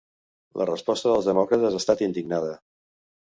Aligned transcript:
La 0.61 0.65
resposta 0.69 1.11
dels 1.11 1.27
demòcrates 1.31 1.77
ha 1.77 1.81
estat 1.83 2.03
indignada. 2.07 2.59